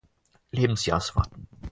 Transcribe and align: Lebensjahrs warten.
Lebensjahrs 0.51 1.15
warten. 1.15 1.45